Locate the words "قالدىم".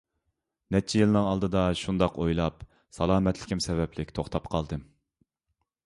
4.57-4.87